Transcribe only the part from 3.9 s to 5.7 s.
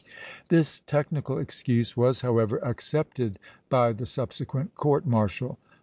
the subsequent court martial.